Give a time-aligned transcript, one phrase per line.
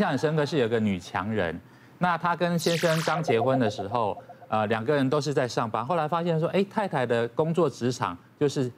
[0.00, 1.60] 印象很深刻是有个女强人，
[1.98, 8.70] 那她跟先生刚结婚的时候，呃，两个人都是在上班，后来发现说，哎，太太的工作职场就是，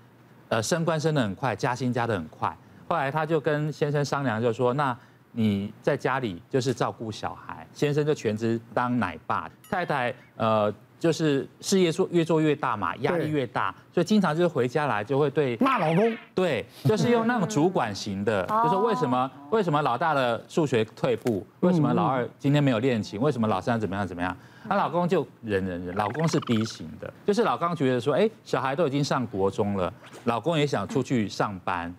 [0.49, 2.57] 呃，升官升的很快，加薪加的很快，
[2.89, 4.97] 后来她就跟先生商量，就说，那
[5.33, 10.73] 你在家里就是照顾小孩，先生就全职当奶爸，太太呃。
[11.01, 24.37] 就是事业做越做越大嘛，压力越大，所以经常就是回家来就会对骂老公，对，就是用那种主管型的， 就说为什么为什么老大的数学退步，为什么老二今天没有练琴，为什么老三怎么样怎么样，
[24.69, 29.91] 那老公就忍忍忍，老公是 B 型的，就是老公觉得说，哎，小孩都已经上国中了，
[30.25, 31.93] 老公也想出去上班，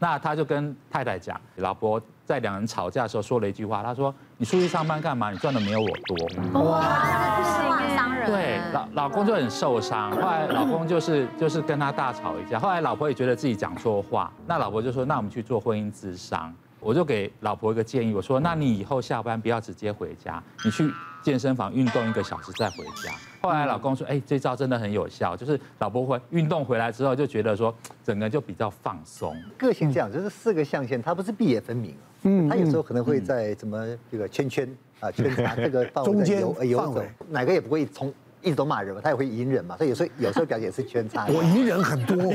[0.00, 5.30] 那他就跟太太讲，老婆在两人吵架的时候说了一句话，他说，你出去上班干嘛？
[5.30, 6.60] 你赚的没有我多。
[6.60, 8.30] 哇，不行，伤人。
[8.30, 20.92] 对，老老公就很受伤， 后来老公就是就是跟他大吵一架，后来老婆也觉得自己讲错话，那老婆就说，那我们去做婚姻咨商，我就给老婆一个建议，我说，那你以后下班不要直接回家，你去
[21.22, 23.10] 健身房运动一个小时再回家。
[23.40, 29.34] 后来老公说，哎，这招真的很有效，就是老婆回运动回来之后就觉得说，整个就比较放松。
[29.56, 34.68] 个性这样，就是四个象限，它不是毕业分明，嗯，他有时候可能会在什么这个圈圈。
[35.00, 41.24] 啊，圈插这个范围在游游走，哪个也不会从一直都骂人嘛，他也会隐忍嘛，所以有时候有时候表姐是圈插。
[41.28, 42.16] 我隐忍很多。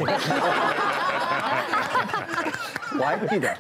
[2.96, 3.54] 我还记得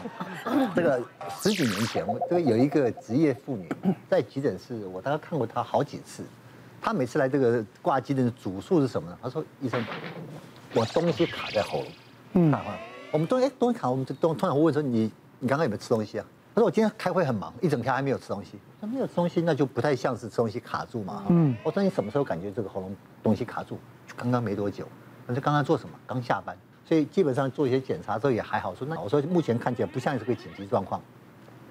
[0.73, 1.01] 这个
[1.41, 3.67] 十几年前，我这个有一个职业妇女
[4.09, 6.23] 在急诊室，我大概看过她好几次。
[6.81, 9.17] 她每次来这个挂急诊的主诉是什么呢？
[9.21, 9.85] 她说：“医生，
[10.73, 11.87] 我东西卡在喉咙。”
[12.35, 12.53] 嗯，
[13.11, 15.11] 我们东西哎东西卡，我们就通常会问说你
[15.43, 16.25] 你刚刚有没有吃东西啊？
[16.55, 18.57] 他说我今天开会很忙，一整天还没有吃东西。
[18.79, 21.25] 他没有吃东西，那就不太像是吃东西卡住嘛。
[21.27, 21.53] 嗯。
[21.63, 23.77] 我说你什么时候感觉这个喉咙东西卡住？
[24.15, 24.87] 刚刚没多久。
[25.27, 25.99] 那就刚刚做什么？
[26.07, 26.57] 刚下班。
[26.85, 28.73] 所以基本上做一些检查之后也还好。
[28.73, 31.01] 说那我说目前看起来不像是个紧急状况，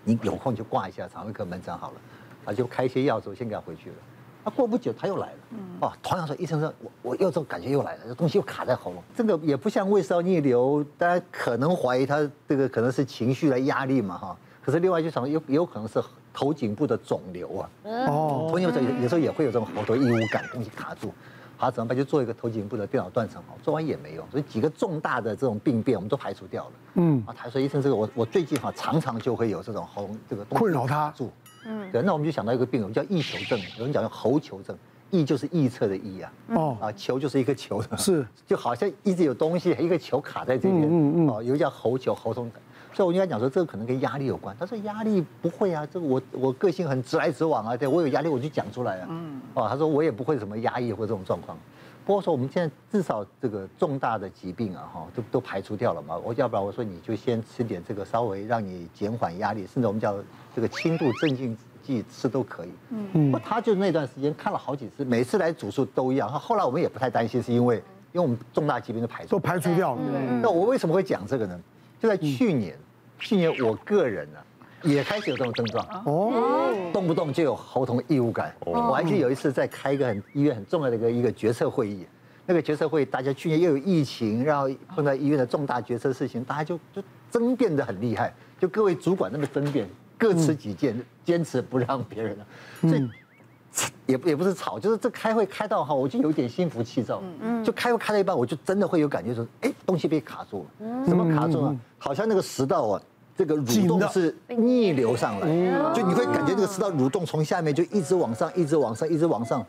[0.04, 1.96] 你有空就挂一下肠胃科门诊好了。
[2.44, 3.96] 啊，就开一些药之后先给他回去了。
[4.44, 5.38] 那过不久他又来了。
[5.50, 5.58] 嗯。
[5.80, 9.02] 哦，同样说医生说我我又这种感觉又来了，这东西又卡在喉咙。
[9.16, 14.36] 这个也不像胃食道逆流，大家可能怀疑他这个可能是情绪的压力嘛哈。
[14.64, 16.00] 可是另外一种有有可能是
[16.32, 21.12] 头颈部的肿瘤啊，哦，头颈部有有时候也会有这种喉头异物感，东西卡住，
[21.56, 21.98] 好怎么办？
[21.98, 26.72] 就做一个头颈部的电脑断层，好，做完也没用，所以几个重大的这种病变我们都排除掉了。
[26.94, 31.32] 嗯，啊，他说医生这个我我最近哈常常就会有这种喉这个困扰他住，
[31.64, 34.76] 嗯，对，那我们就想到一个病，我们叫异球症，有人讲叫喉球症，
[35.10, 42.50] 异就是臆测的臆啊，哦，啊球就是一个球，是， 就好像一直有东西一个球卡在这边，嗯嗯，哦，有个叫喉球喉痛。
[42.94, 44.54] 所以我应该讲说，这个可能跟压力有关。
[44.60, 49.06] 他说压力不会啊，这个我我个性很直来直往啊，对我有压力我就讲出来啊。
[49.08, 49.40] 嗯。
[49.54, 51.56] 哦，他说我也不会什么压抑或这种状况。
[52.04, 56.18] 不过说我们现在至少这个重大的疾病啊，哈，都都排除掉了嘛。
[56.18, 60.14] 我要不然我说你就先吃点这个稍微让你减缓压力，甚至我们叫
[60.54, 62.70] 这个轻度镇静剂吃都可以。
[62.90, 63.40] 嗯嗯。
[63.44, 66.28] 他就那段时间看了好几次，每次来主诉都一样。
[66.28, 67.76] 后来我们也不太担心，是因为
[68.12, 70.00] 因为我们重大疾病都排除都排除掉了。
[70.42, 71.60] 那我为什么会讲这个呢？
[72.00, 72.76] 就在去年。
[73.24, 74.38] 去年我个人呢，
[74.82, 78.52] 也开始有这种症状哦，动不动就有喉头异物感。
[78.66, 82.04] 我还记得有一次在开一个很医院很重要的一个一个决策会议，
[82.46, 89.88] 那个决策会大家去年又有疫情，然后碰到医院的重大决策事情，大家就就争辩得很厉害，就各位主管那么争辩，
[90.22, 92.46] 各持己见，坚持不让别人了。
[92.82, 93.08] 所以
[94.06, 97.22] 也也不是吵，就是这开会开到哈，我就有点心浮气躁。
[97.40, 101.04] 嗯就开会开到一半，我就真的会有感觉说，哎，东西被卡住了。
[101.06, 101.76] 什么卡住了？
[101.98, 103.02] 好像那个食道啊。
[103.34, 109.64] 这个蠕动是逆流上来，就你会感觉这个食道蠕动从下面就一直往上，一直往上，一直往上，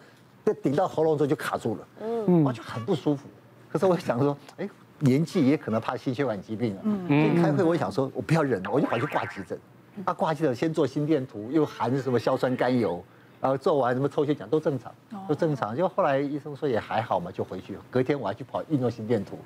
[0.45, 3.25] 就顶到喉咙之后就卡住了，嗯，我，就很不舒服。
[3.71, 4.69] 可是我想说，哎，
[4.99, 6.81] 年纪也可能怕心血管疾病啊。
[6.83, 9.57] 嗯，所以开会我想说，我不要忍了，我就跑去挂急诊。
[10.05, 13.03] 啊，挂急诊先做心电图，又含什么硝酸甘油，
[13.39, 14.93] 然后做完什么抽血奖都正常，
[15.27, 15.75] 都正常。
[15.75, 17.77] 就后来医生说也还好嘛，就回去。
[17.91, 19.37] 隔天我还去跑运动心电图。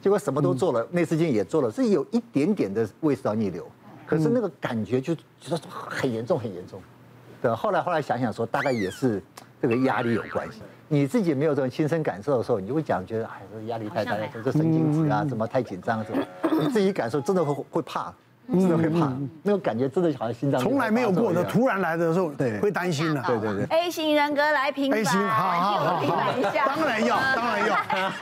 [0.00, 3.70] 结果什么都做了，内视镜也做了，是有一点点的胃食道逆流，
[4.06, 6.80] 可是那个感觉就觉得说很严重很严重。
[7.42, 9.22] 对，后来后来想想说，大概也是
[9.60, 10.62] 这个压力有关系。
[10.88, 16.24] 你自己没有这种亲身感受的时候，你就会讲觉得哎，这压力太大了，这神经质啊，什么太紧张什么，
[16.60, 18.14] 你自己感受真的会会怕。
[18.58, 19.12] 真的会怕，
[19.42, 23.22] 那个感觉真的好像心脏从来没有过的，突然来的时候，对，会担心的。
[23.22, 23.64] 对对对。
[23.78, 26.66] A 型人格来平反，A 型，好好好，平反一下。
[26.66, 27.76] 当然要， 当然要。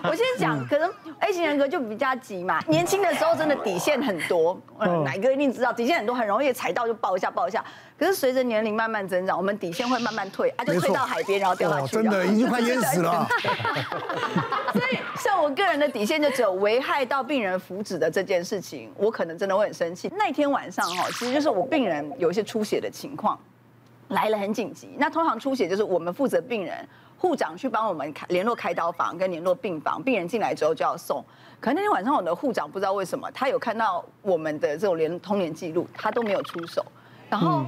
[0.10, 0.90] 我先讲，可能
[1.20, 4.60] A 型人格就比较急嘛，年轻的时候真的底线很多，
[5.04, 7.64] 奶哥一定知道，底线很多，很容易踩到就抱一下抱一下。
[7.98, 11.96] 可是随着年龄慢慢增长，我们底线会慢慢退，啊，就退到海边，然后掉下去。
[11.96, 13.26] 真的已经快淹死了。
[14.72, 20.08] 所以，像我个人的底线就只有危害到病人福祉的这件事情，我可能真的会很生气。
[20.16, 23.36] 那天晚上哈，其实就是我病人有一些出血的情况，
[24.08, 24.94] 来了很紧急。
[24.96, 26.86] 那通常出血就是我们负责病人。
[27.20, 31.20] 护长去帮我们开联络开刀房跟联络病房，病人进来之后就要送。
[31.58, 36.86] 可能那天晚上我的护长不知道为什么，他有看到我们的这种连通联记录，他都没有出手，
[37.28, 37.64] 然后。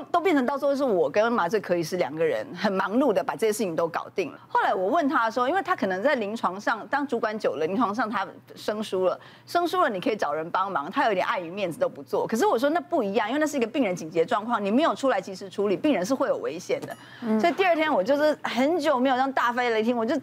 [0.00, 4.38] 都都变成到时候是我跟麻醉科医师两个人很忙碌的把这些事情都搞定了。
[4.48, 12.26] 后来我问他的时候，因为他可能在临床上当主管久了，临床上他生疏了，生疏了你可以找人帮忙，他有点碍于面子都不做。
[12.26, 16.96] 可是我说那不一样，因为那是一个病人紧急状况，你没有出来及时处理，病人是会有危险的。
[17.38, 20.14] 所以第二天我就是很久没有让大飞雷霆，我就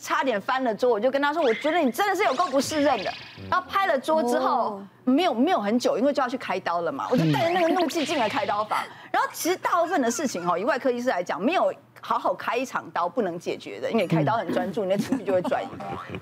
[0.00, 3.10] 差点翻了桌，我就跟他说，我觉得你真的是有够不适任的。
[3.54, 4.82] 然后拍了桌之后。
[5.06, 8.78] 没有没有很久，因为就要去开刀了嘛，我就带着那个怒气进了开刀房。
[9.12, 11.70] 然后其实大部分的事情哦，以外科医师来讲，没有
[12.00, 15.68] 好好开一场刀不能解决的，因为开刀很专注，你的情绪就会转移。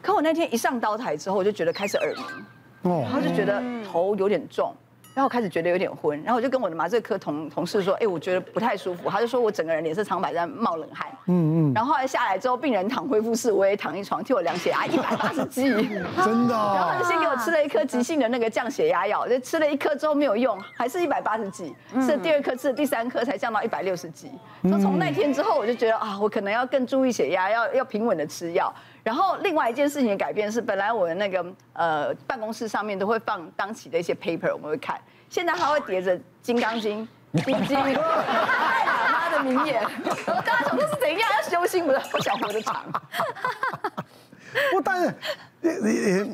[0.02, 2.12] 可我那天一上刀台之后，我就觉得开始耳
[2.82, 4.74] 鸣，然后就觉得头有点重。
[5.14, 9.10] 然后我开始觉得有点昏，然后我就跟我的麻醉科同同事说，哎，我觉得不太舒服。
[9.10, 11.06] 他就说我整个人脸色苍白，在冒冷汗。
[11.26, 11.74] 嗯嗯。
[11.74, 15.62] 然后后来下来之后，病人躺恢复室，我也躺一床，替我量血压一百八十几。
[16.24, 16.54] 真的。
[16.54, 21.74] 然后他就先给我吃了一颗急性的那个降血压药，就吃了一颗之后没有用，还是一百八十几。
[22.00, 24.30] 吃了第二颗，吃了第三颗才降到一百六十几。
[24.64, 28.72] 就从那天之后，我就觉得啊，我可能要更注意血压，要要平稳的吃药。
[29.04, 35.00] 然后另外一件事情的改变是，本来我的那个呃办公室上面都会放当期的一些 paper，我们会看。
[35.28, 37.06] 现在他会叠着《金刚经》
[37.44, 39.82] 《金经》，太喇嘛的名言。
[40.26, 42.84] 我刚才想说是怎样要修心，不是不想活得长。
[44.72, 45.14] 不，但是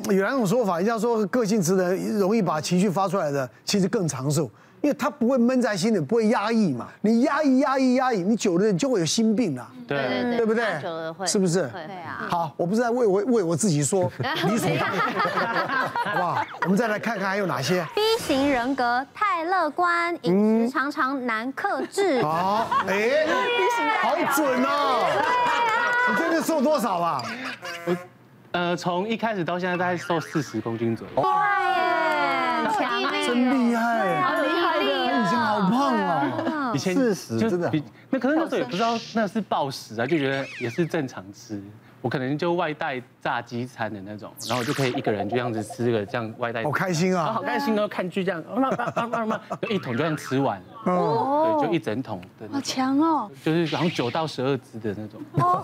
[0.09, 4.49] 有两种说法，人家说个性直的容易把情绪发出来的，其实更长寿。
[4.81, 6.87] 因为他不会闷在心里，不会压抑嘛。
[7.01, 9.69] 你压抑、压抑、压抑，你久了你就会有心病了。
[9.85, 10.63] 对对对，对不对？
[10.81, 11.67] 久了会，是不是？
[11.73, 12.25] 对啊。
[12.29, 14.09] 好，我不是在为我为我自己说，
[14.47, 14.99] 你所当然。
[15.91, 16.45] 好不好？
[16.61, 17.85] 我们再来看看还有哪些。
[17.93, 22.23] B 型人格太乐观，饮食常常难克制。
[22.23, 23.27] 好，哎，
[24.01, 25.09] 好准哦。
[26.09, 27.21] 你最近瘦多少啊？
[27.85, 27.97] 我
[28.51, 31.13] 呃，从一开始到现在大概瘦四十公斤左右。
[31.15, 34.85] 厉害耶，强哎，真厉害的。
[35.21, 37.71] 以前好胖啊，以前四十真的，
[38.09, 41.61] 那可能那时候也不知道那是暴食啊，就觉得也是正常吃。
[42.01, 46.63] 我可能就外带炸鸡餐的那种，然后我就可以一个人就这样子吃个这样外带。
[46.63, 47.33] 好开心啊！
[47.33, 50.65] 好开心哦，看剧这样，慢慢慢慢慢，就一桶就这样吃完了。
[50.93, 52.47] 哦，对，就一整桶的。
[52.53, 53.29] 好强哦！
[53.43, 55.21] 就是好像九到十二只的那种。
[55.33, 55.61] 哇，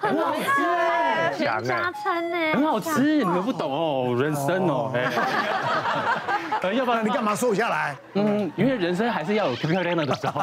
[0.00, 0.96] 很好吃哎，
[1.32, 4.92] 全家餐呢，很好吃，你们不懂哦，人生哦。
[4.94, 7.96] 哎， 要不然你干嘛瘦下来？
[8.14, 10.42] 嗯，因为人生还是要有漂亮的时候。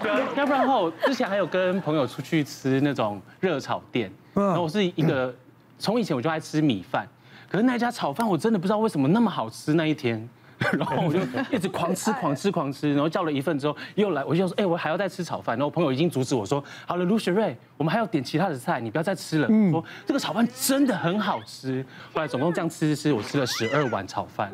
[0.00, 5.34] 对啊，要不然的话，我之前还有跟朋友出去吃那种热炒店，然后我是一个
[5.78, 7.06] 从以前我就爱吃米饭，
[7.50, 10.26] 可是那家炒饭我真的不知道为什么那么好吃那一天，
[10.72, 11.20] 然后我就
[11.50, 19.48] 一直狂吃狂吃狂吃，然后叫了一份之后又来，我就说哎，我还要再吃炒饭，然后我朋友已经阻止我说好了，卢雪瑞，我们还要点其他的菜，你不要再吃了。
[19.70, 24.50] 说这个炒饭真的很好吃，后来总共这样吃吃吃，我吃了十二碗炒饭，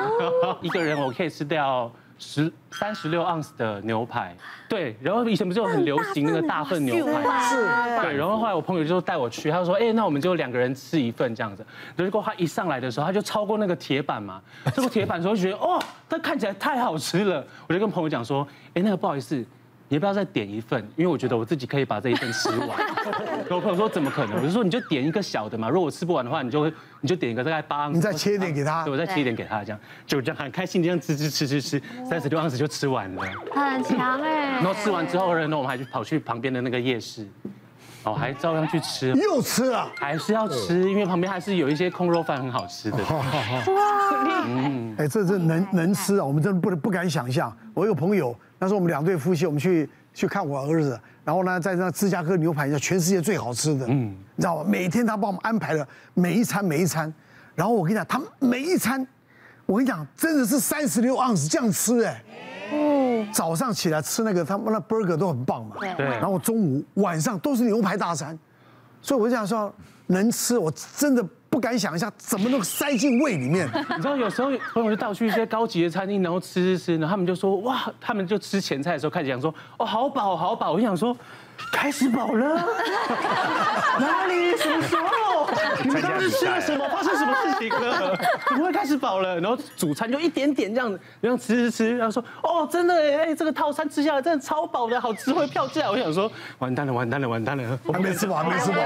[0.62, 1.90] 一个人我可以吃掉。
[2.26, 4.34] 十三十六盎司的牛排，
[4.68, 7.56] 对，然后以前不是有很流行那个大份牛排，是，
[8.00, 11.64] 对，然后后来我朋友就带我去，他就说，哎，那我们就两个人吃一份这样子。
[11.96, 14.40] 结果他一上来的时候，他就超过那个铁板嘛，
[14.74, 15.78] 超过铁板的时候就觉得，哦，
[16.08, 19.44] 它看起来太好吃了，我就跟朋友讲说，哎，那个不好意思。
[19.94, 20.84] 你要不要再点一份？
[20.96, 22.68] 因为我觉得我自己可以把这一份吃完。
[23.48, 24.34] 我朋友说怎么可能？
[24.38, 26.68] 我就说你就点一个小的嘛，如果我吃不完的话，你就
[27.00, 27.94] 你就点一个大概八盎司。
[27.94, 28.82] 你再切一点给他。
[28.82, 33.22] 对，我再切一点给他，这样就这样很开心这样吃吃吃吃吃，三十六盎司就吃完了。
[33.52, 34.54] 很强哎。
[34.54, 37.28] 然后吃完之后呢，我们还去跑去旁边的那个夜市，
[38.02, 39.12] 哦，还照样去吃。
[39.12, 39.88] 又吃啊？
[39.94, 42.98] 还是要吃，因为旁边还是有一些空肉饭很好吃的。
[43.04, 43.24] 哇，
[44.44, 46.24] 嗯，哎，这这能能吃啊？
[46.24, 47.56] 我们真的不不敢想象。
[47.72, 48.36] 我有朋友。
[48.64, 54.64] 那时候我们两对夫妻，我们去去看我儿子，然后呢，在那芝加哥牛排，叫全世界最好吃的，嗯，你知道吗？
[54.66, 57.12] 每天他帮我们安排了每一餐每一餐，
[57.54, 59.06] 然后我跟你讲，他每一餐，
[59.66, 62.24] 我跟你讲，真的是三十六盎司这样吃哎，
[62.72, 68.38] 嗯，早上起来吃那个他们那 burger 都很棒嘛，对，然后中午晚上都是牛排大餐，
[69.02, 69.70] 所以我就想说，
[70.06, 71.22] 能吃我真的。
[71.54, 73.70] 不敢想象怎么能塞进胃里面。
[73.90, 81.16] 你知道有时候朋友就带我去一些高级的餐厅，然后吃吃吃，然后他们就说哇，他们就吃前菜的时候开始讲说哦好饱好饱，我就想说。
[81.70, 82.56] 开始饱了？
[84.00, 84.56] 哪里？
[84.56, 85.48] 什么时候？
[85.84, 86.84] 你们当时吃了什么？
[86.88, 88.16] 发生什么事情了？
[88.48, 89.40] 怎么会开始饱了？
[89.40, 95.88] 然后主餐就一点点这样子，然后吃吃吃，然后说哦，真的哎，这个套餐吃下来真的超饱的，好吃回票价。
[95.88, 98.76] 我想说，完蛋了，完蛋了，完蛋了，还没吃饱，还没吃饱。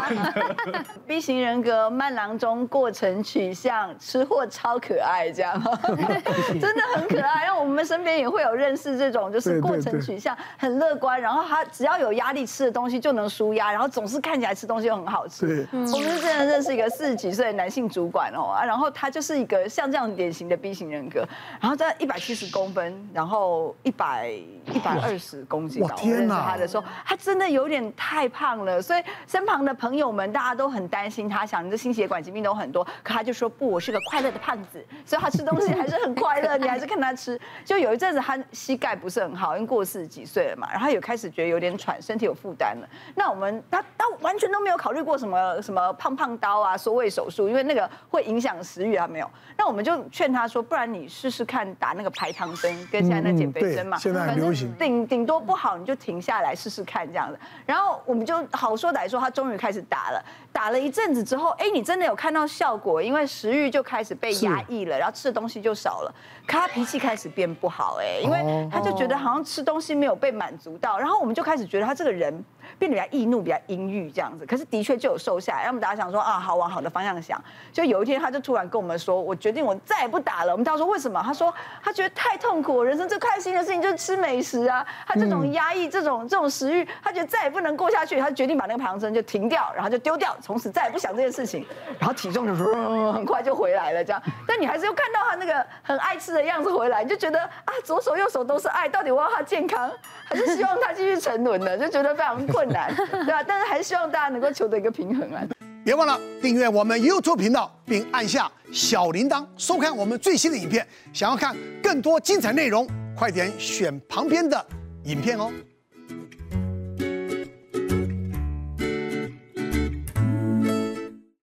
[1.06, 5.62] B 型人格慢郎中过程取向，吃货超可爱，这样，
[6.58, 7.44] 真的很可爱。
[7.44, 11.42] 然后我们身边也会有认识这种，就是过程取向很乐观，然后。
[11.52, 15.46] 他只要有压力吃的东西就能舒压，然后总是看起来吃东西又很好吃。
[15.46, 21.26] 对，我们是真的认识一个四十几岁的男性主管哦，然后他就是一个像这样典型的 B 型人格，
[21.60, 25.82] 然后在一百七十公分，然后一百一百二十公斤。
[25.82, 26.52] 我天哪！
[26.52, 37.38] 他的时候，他真的有点太胖了，所以身旁的朋友们大家都很担心他，想你的心血管疾病都很多，可他就说不，我是个快乐的胖子，所以他吃东西还是很快乐，你还是看他吃。
[37.64, 41.52] 就有一阵子他膝盖不是很好，因为过四十几岁了嘛，然后他有开始觉得。
[41.52, 42.88] 有点喘，身体有负担了。
[43.14, 49.28] 那我们他他完全都没有考虑过什么什么胖胖刀啊、缩胃手术，因为那个会影响食欲啊，没有。
[49.56, 53.98] 那我们就劝他说，不然你试试看打那个排糖针，跟现在那减肥针嘛。
[53.98, 54.72] 现在很流行。
[54.78, 57.38] 顶顶多不好，你就停下来试试看这样子。
[57.66, 60.22] 然后我们就好说歹说，他终于开始打了。
[60.52, 66.14] 打了一阵子之后，哎，你真的有看到效果，因为食欲就开始被压抑了，然后吃的东西就少了。
[66.46, 72.44] 可他脾气开始变不好，哎，因为他就觉得好像吃东西没有被满足到，然后我们就开始觉得他这个人
[72.78, 74.44] 变得比较易怒、比较阴郁这样子。
[74.46, 77.42] 可是的确就有瘦下来，让我们大家想说啊，好往好的方向想。
[77.72, 81.22] 就有一天，他就突然跟我们说：“我决定我再也不打了。”我们大家说为什么？
[81.24, 81.52] 他说
[81.82, 84.84] 他觉得太痛苦，人生最开心的事情就是吃美食啊。
[85.06, 91.66] 他这种压抑、这种这种食欲，他觉得再也不能过下去，他决定把那个排糖针就停掉，然后就丢掉，从此再也不想这件事情。
[91.98, 94.22] 然后体重就说很快就回来了，这样。
[94.46, 99.90] 但你还是又看到他那个很爱吃的样子回来，你就觉得啊，左手右手都是爱，到底我要他健康，
[100.32, 101.76] 还是希望他继续沉沦的？
[101.76, 103.42] 就觉得非常困难， 对吧？
[103.46, 105.42] 但是还是希望大家能够求得一个平衡啊。
[105.84, 110.86] 别忘了订阅我们 YouTube 频道，并按下小铃铛，收看我们最新的影片。
[111.12, 114.64] 想要看更多精彩内容，快点选旁边的
[115.04, 115.52] 影片哦。